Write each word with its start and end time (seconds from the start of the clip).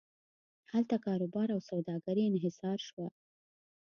هلته 0.71 0.95
کاروبار 1.05 1.47
او 1.55 1.59
سوداګري 1.69 2.23
انحصار 2.25 2.77
شوه. 2.87 3.07